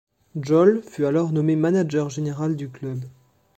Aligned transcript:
Jol 0.35 0.81
fut 0.81 1.05
alors 1.05 1.31
nommé 1.31 1.55
manager 1.55 2.09
général 2.09 2.55
du 2.55 2.69
club. 2.69 3.01